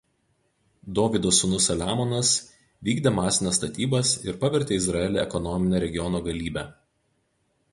[0.99, 2.31] Dovydo sūnus Saliamonas
[2.89, 6.65] vykdė masines statybas ir pavertė Izraelį ekonomine regiono galybe.